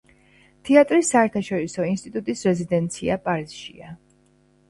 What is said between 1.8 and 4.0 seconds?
ინსტიტუტის რეზიდენცია პარიზშია.